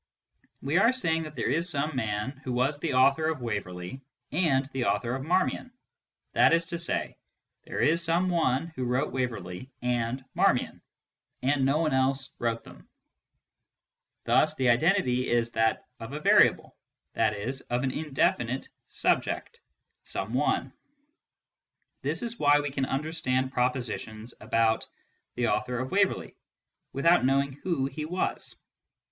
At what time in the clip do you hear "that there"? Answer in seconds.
1.25-1.51